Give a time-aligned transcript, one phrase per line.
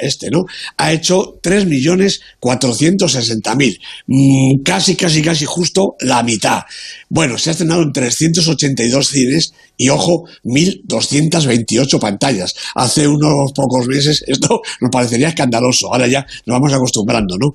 [0.00, 0.44] este, ¿no?
[0.76, 6.60] Ha hecho 3.460.000, mm, casi, casi, casi justo la mitad.
[7.08, 12.54] Bueno, se ha estrenado en 382 cines y, ojo, 1.228 pantallas.
[12.74, 17.52] Hace unos pocos meses esto nos parecería escandaloso, ahora ya nos vamos acostumbrando, ¿no?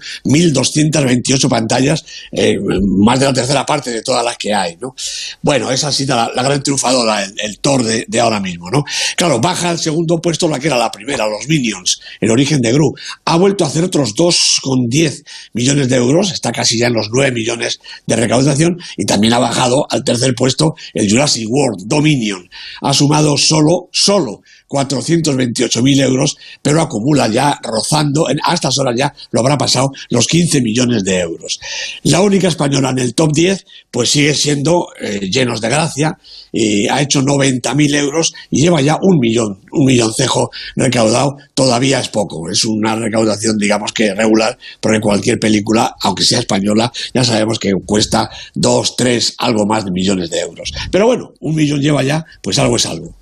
[0.72, 4.96] 1.228 pantallas, eh, más de la tercera parte de todas las que hay, ¿no?
[5.42, 8.84] Bueno, esa ha sido la, gran triunfadora, el, Thor de, de, ahora mismo, ¿no?
[9.16, 12.72] Claro, baja al segundo puesto la que era la primera, los Minions, el origen de
[12.72, 12.94] Gru.
[13.26, 17.32] Ha vuelto a hacer otros 2,10 millones de euros, está casi ya en los 9
[17.32, 22.50] millones de recaudación y también ha bajado al tercer puesto el Jurassic World Dominion.
[22.82, 24.42] Ha sumado solo, solo
[24.74, 30.28] 428.000 euros, pero acumula ya rozando, en, a estas horas ya lo habrá pasado los
[30.28, 31.60] 15 millones de euros.
[32.04, 36.18] La única española en el top 10, pues sigue siendo eh, llenos de gracia,
[36.52, 42.10] y ha hecho 90.000 euros y lleva ya un millón, un milloncejo recaudado, todavía es
[42.10, 47.60] poco, es una recaudación digamos que regular, porque cualquier película, aunque sea española, ya sabemos
[47.60, 50.72] que cuesta dos, tres, algo más de millones de euros.
[50.92, 53.14] Pero bueno, un millón lleva ya, pues algo es algo.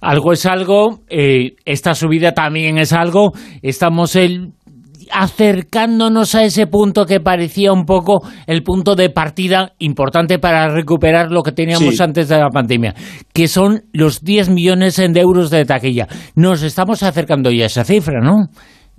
[0.00, 3.32] Algo es algo, eh, esta subida también es algo,
[3.62, 4.52] estamos el,
[5.10, 11.30] acercándonos a ese punto que parecía un poco el punto de partida importante para recuperar
[11.30, 12.94] lo que teníamos antes de la pandemia,
[13.32, 16.08] que son los 10 millones de euros de taquilla.
[16.34, 18.48] Nos estamos acercando ya a esa cifra, ¿no?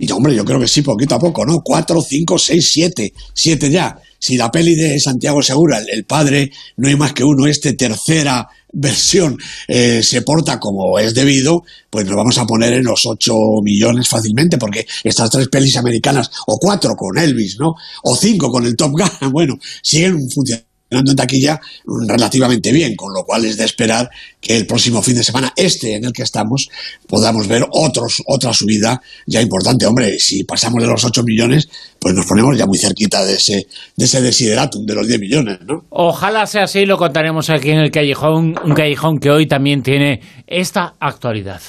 [0.00, 1.56] Y hombre, yo creo que sí, poquito a poco, ¿no?
[1.62, 3.96] Cuatro, cinco, seis, siete, siete ya.
[4.20, 8.46] Si la peli de Santiago Segura, el padre, no hay más que uno, este tercera
[8.72, 13.32] versión eh, se porta como es debido, pues nos vamos a poner en los 8
[13.62, 17.74] millones fácilmente, porque estas tres pelis americanas, o cuatro con Elvis, ¿no?
[18.04, 21.60] O cinco con el Top Gun, bueno, siguen funcionando en taquilla
[22.06, 24.10] relativamente bien, con lo cual es de esperar
[24.40, 26.68] que el próximo fin de semana, este en el que estamos,
[27.06, 29.86] podamos ver otros, otra subida ya importante.
[29.86, 31.68] Hombre, si pasamos de los 8 millones,
[31.98, 33.66] pues nos ponemos ya muy cerquita de ese,
[33.96, 35.84] de ese desideratum de los 10 millones, ¿no?
[35.90, 40.20] Ojalá sea así, lo contaremos aquí en el Callejón, un callejón que hoy también tiene
[40.46, 41.60] esta actualidad.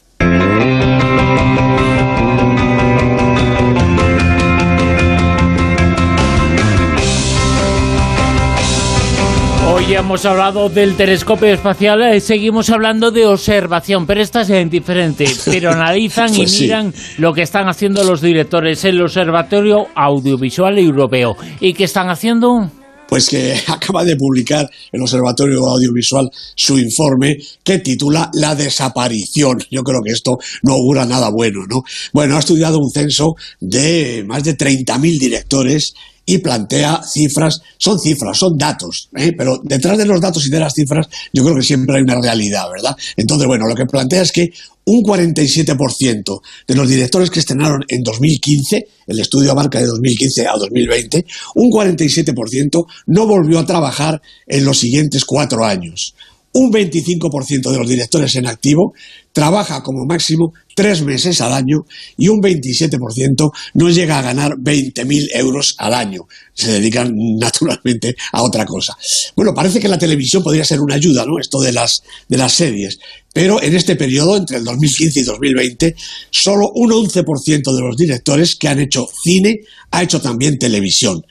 [9.80, 14.70] Hoy hemos hablado del telescopio espacial, y eh, seguimos hablando de observación, pero esta es
[14.70, 15.26] diferente.
[15.46, 20.78] Pero analizan y pues miran lo que están haciendo los directores en el Observatorio Audiovisual
[20.78, 21.38] Europeo.
[21.62, 22.70] ¿Y qué están haciendo?
[23.08, 29.58] pues que acaba de publicar el Observatorio Audiovisual su informe que titula La desaparición.
[29.72, 31.82] Yo creo que esto no augura nada bueno, ¿no?
[32.14, 35.94] Bueno, ha estudiado un censo de más de 30.000 directores
[36.30, 39.32] y plantea cifras, son cifras, son datos, ¿eh?
[39.36, 42.22] pero detrás de los datos y de las cifras yo creo que siempre hay una
[42.22, 42.96] realidad, ¿verdad?
[43.18, 44.52] Entonces, bueno, lo que plantea es que
[44.86, 50.54] un 47% de los directores que estrenaron en 2015, el estudio abarca de 2015 a
[50.56, 56.14] 2020, un 47% no volvió a trabajar en los siguientes cuatro años
[56.54, 58.94] un 25% de los directores en activo
[59.31, 61.86] trabaja como máximo tres meses al año
[62.18, 66.28] y un 27% no llega a ganar 20.000 euros al año.
[66.54, 68.98] Se dedican naturalmente a otra cosa.
[69.36, 71.40] Bueno, parece que la televisión podría ser una ayuda, ¿no?
[71.40, 73.00] Esto de las, de las series.
[73.34, 75.96] Pero en este periodo, entre el 2015 y 2020,
[76.31, 79.60] solo un 11% de los directores que han hecho cine
[79.92, 81.24] ha hecho también televisión.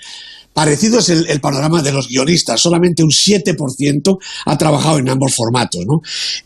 [0.58, 5.84] Parecido es el, panorama de los guionistas, solamente un 7% ha trabajado en ambos formatos.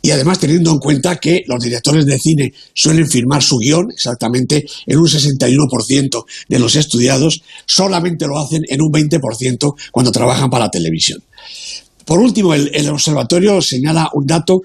[0.02, 4.66] Y además teniendo en cuenta que los directores de cine suelen firmar su guion, exactamente
[4.86, 10.66] en un 61% de los estudiados, solamente lo hacen en un 20% cuando trabajan para
[10.66, 11.22] la televisión.
[12.04, 14.60] Por último, el, observatorio señala un dato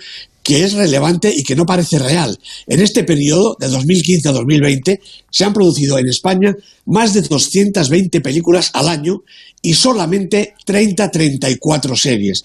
[0.47, 2.39] que es relevante y que no parece real.
[2.67, 6.55] En este periodo, de 2015 a 2020, se han producido en España
[6.85, 9.23] más de 220 películas al año
[9.61, 12.43] y solamente 30-34 series.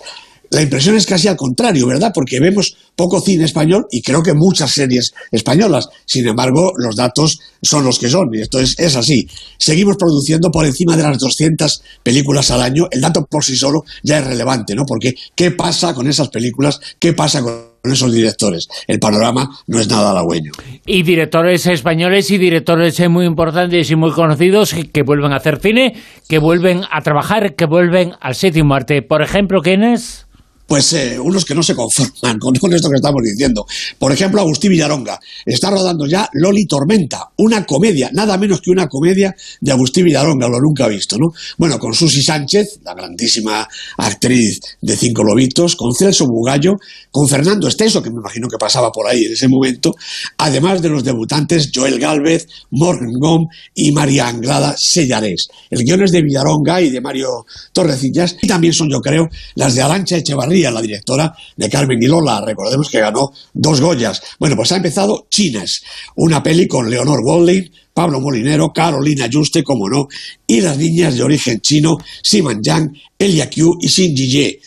[0.50, 2.10] La impresión es casi al contrario, ¿verdad?
[2.12, 5.88] Porque vemos poco cine español y creo que muchas series españolas.
[6.04, 9.28] Sin embargo, los datos son los que son y esto es, es así.
[9.58, 12.88] Seguimos produciendo por encima de las 200 películas al año.
[12.90, 14.86] El dato por sí solo ya es relevante, ¿no?
[14.86, 16.80] Porque ¿qué pasa con esas películas?
[16.98, 18.68] ¿Qué pasa con esos directores.
[18.86, 20.52] El panorama no es nada halagüeño.
[20.86, 25.94] Y directores españoles y directores muy importantes y muy conocidos que vuelven a hacer cine,
[26.28, 29.02] que vuelven a trabajar, que vuelven al séptimo arte.
[29.02, 30.26] Por ejemplo, ¿quién es?
[30.72, 33.66] Pues eh, unos que no se conforman con, esto que estamos diciendo.
[33.98, 38.88] Por ejemplo, Agustín Villaronga está rodando ya Loli Tormenta, una comedia, nada menos que una
[38.88, 41.34] comedia de Agustín Villaronga, lo nunca visto, ¿no?
[41.58, 46.76] Bueno, con Susi Sánchez, la grandísima actriz de Cinco Lobitos, con Celso Bugallo,
[47.10, 49.94] con Fernando Esteso, que me imagino que pasaba por ahí en ese momento,
[50.38, 55.48] además de los debutantes Joel Galvez, Morgan Gom y María Anglada Sellares.
[55.68, 59.74] El guion es de Villaronga y de Mario Torrecillas, y también son, yo creo, las
[59.74, 62.42] de Arancha Echevarría, la directora de Carmen y Lola.
[62.44, 64.22] Recordemos que ganó dos Goyas.
[64.38, 65.82] Bueno, pues ha empezado Chinas,
[66.16, 70.08] una peli con Leonor Walding, Pablo Molinero, Carolina Juste, como no,
[70.46, 74.60] y las niñas de origen chino, Simon Yang, Elia Q y Xin Jie.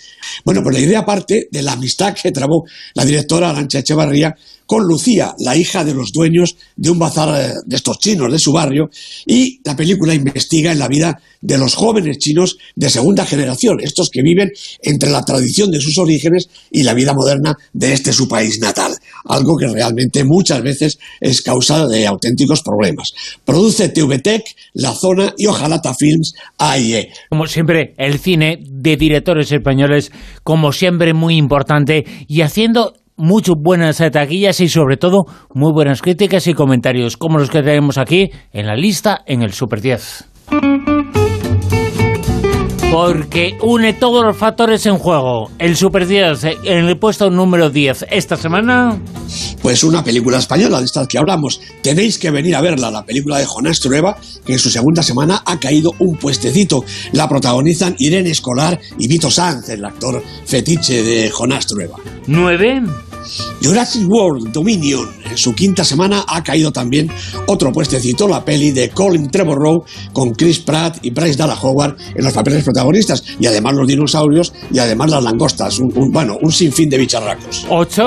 [0.43, 4.83] Bueno, pues la idea parte de la amistad que trabó la directora Arancha Echevarría con
[4.83, 8.51] Lucía, la hija de los dueños de un bazar eh, de estos chinos de su
[8.51, 8.89] barrio,
[9.25, 14.09] y la película investiga en la vida de los jóvenes chinos de segunda generación, estos
[14.09, 14.51] que viven
[14.81, 18.93] entre la tradición de sus orígenes y la vida moderna de este su país natal,
[19.25, 23.13] algo que realmente muchas veces es causa de auténticos problemas.
[23.43, 27.09] Produce TVTEC, La Zona y Ojalata Films AIE.
[27.29, 30.11] Como siempre, el cine de directores españoles,
[30.43, 36.47] como siempre, muy importante y haciendo muchas buenas taquillas y sobre todo muy buenas críticas
[36.47, 40.31] y comentarios como los que tenemos aquí en la lista en el Super 10
[42.91, 45.51] porque une todos los factores en juego.
[45.59, 48.99] El Super 10 en el puesto número 10 esta semana.
[49.61, 51.59] Pues una película española de estas que hablamos.
[51.81, 55.41] Tenéis que venir a verla, la película de Jonás Trueba, que en su segunda semana
[55.45, 56.83] ha caído un puestecito.
[57.11, 61.97] La protagonizan Irene Escolar y Vito Sanz, el actor fetiche de Jonás Trueba.
[62.27, 62.83] 9.
[63.61, 67.09] Jurassic World Dominion, en su quinta semana ha caído también
[67.47, 69.83] otro puestecito, la peli de Colin Trevorrow
[70.13, 74.53] con Chris Pratt y Bryce Dallas Howard en los papeles protagonistas, y además los dinosaurios
[74.71, 77.65] y además las langostas, un, bueno, un sinfín de bicharracos.
[77.69, 78.03] 8.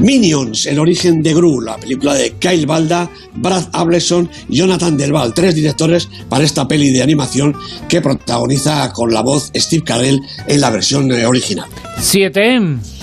[0.00, 5.34] Minions, el origen de Gru, la película de Kyle Balda, Brad Ableson y Jonathan Delval,
[5.34, 7.54] tres directores para esta peli de animación
[7.88, 11.68] que protagoniza con la voz Steve Carell en la versión original.
[11.98, 12.95] 7.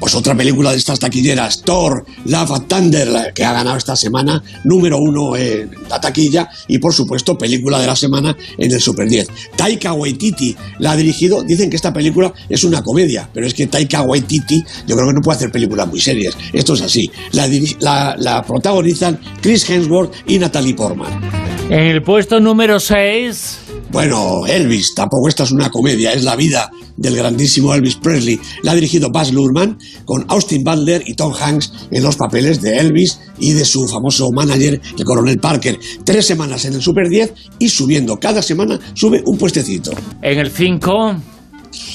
[0.00, 4.42] Pues otra película de estas taquilleras, Thor, Love and Thunder, que ha ganado esta semana
[4.64, 9.08] número uno en la taquilla y por supuesto película de la semana en el Super
[9.08, 9.28] 10.
[9.56, 13.66] Taika Waititi la ha dirigido, dicen que esta película es una comedia, pero es que
[13.66, 17.10] Taika Waititi yo creo que no puede hacer películas muy serias, esto es así.
[17.32, 21.20] La, protagonizan Chris Hemsworth y Natalie Portman.
[21.68, 23.69] En el puesto número 6...
[23.92, 28.38] Bueno, Elvis, tampoco esta es una comedia, es la vida del grandísimo Elvis Presley.
[28.62, 32.78] La ha dirigido Baz Luhrmann con Austin Butler y Tom Hanks en los papeles de
[32.78, 35.76] Elvis y de su famoso manager, el coronel Parker.
[36.04, 38.16] Tres semanas en el Super 10 y subiendo.
[38.18, 39.90] Cada semana sube un puestecito.
[40.22, 41.39] En el 5...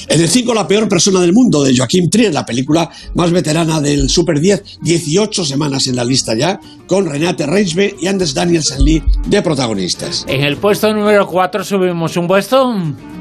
[0.08, 3.80] En el 5, La peor persona del mundo, de Joaquim Trier, la película más veterana
[3.80, 8.82] del Super 10, 18 semanas en la lista ya, con Renate Reinsbe y Anders Danielsen
[8.84, 10.24] Lee de protagonistas.
[10.28, 12.74] En el puesto número 4 subimos un puesto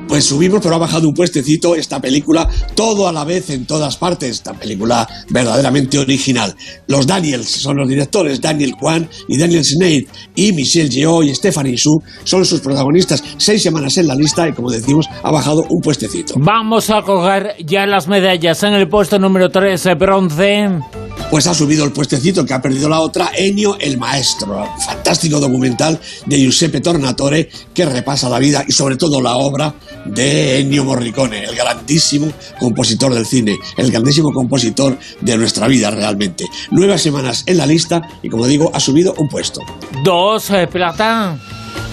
[0.08, 3.98] pues subimos, pero ha bajado un puestecito esta película, todo a la vez en todas
[3.98, 6.56] partes, esta película verdaderamente original.
[6.88, 11.78] Los Daniels son los directores, Daniel Kwan y Daniel Snade, y Michelle Yeoh y Stephanie
[11.78, 13.24] Su son sus protagonistas.
[13.38, 16.36] Seis semanas en la lista y, como decimos, ha bajado un puestecito.
[16.38, 21.84] Vamos a coger ya las medallas en el puesto número 13, bronce pues ha subido
[21.86, 27.50] el puestecito que ha perdido la otra, Ennio el Maestro, fantástico documental de Giuseppe Tornatore
[27.74, 29.74] que repasa la vida y sobre todo la obra
[30.05, 36.46] de Ennio Morricone, el grandísimo compositor del cine, el grandísimo compositor de nuestra vida realmente.
[36.72, 39.62] Nueve semanas en la lista y como digo, ha subido un puesto.
[40.03, 40.67] Dos, eh.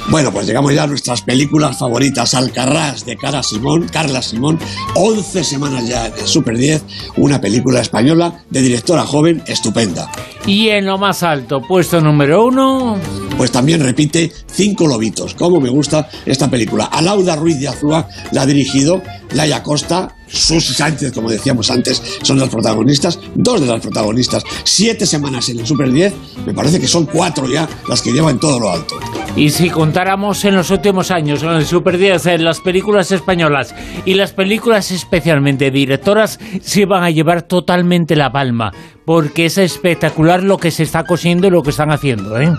[0.08, 2.34] Bueno, pues llegamos ya a nuestras películas favoritas.
[2.34, 4.58] Alcarrás de Cara Simón, Carla Simón,
[4.94, 6.82] 11 semanas ya en Super 10,
[7.16, 10.10] una película española de directora joven estupenda.
[10.46, 12.98] Y en lo más alto, puesto número uno.
[13.38, 15.34] Pues también repite Cinco Lobitos.
[15.34, 16.86] Como me gusta esta película.
[16.86, 22.38] Alauda Ruiz de Azúa la ha dirigido, Laia Costa, Susi Sánchez, como decíamos antes, son
[22.38, 26.12] los protagonistas, dos de las protagonistas, siete semanas en el Super 10,
[26.46, 28.96] me parece que son cuatro ya las que llevan todo lo alto.
[29.34, 33.74] Y si contáramos en los últimos años en el Super 10 en las películas españolas
[34.04, 38.72] y las películas especialmente directoras se van a llevar totalmente la palma,
[39.06, 42.52] porque es espectacular lo que se está cosiendo y lo que están haciendo, ¿eh?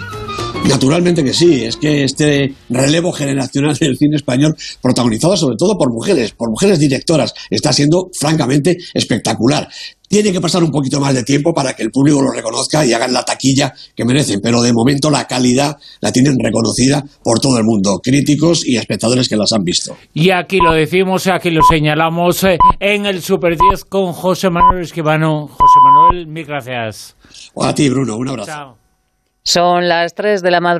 [0.67, 5.91] Naturalmente que sí, es que este relevo generacional del cine español, protagonizado sobre todo por
[5.91, 9.67] mujeres, por mujeres directoras, está siendo francamente espectacular.
[10.13, 12.93] Tiene que pasar un poquito más de tiempo para que el público lo reconozca y
[12.93, 17.58] hagan la taquilla que merecen, pero de momento la calidad la tienen reconocida por todo
[17.58, 19.98] el mundo, críticos y espectadores que las han visto.
[20.13, 24.84] Y aquí lo decimos, aquí lo señalamos eh, en el Super 10 con José Manuel
[24.84, 25.48] Esquivano.
[25.48, 27.15] José Manuel, mil gracias.
[27.60, 28.51] A ti, Bruno, un abrazo.
[28.51, 28.84] Chao.
[29.46, 30.74] Son las 3 de la madrugada.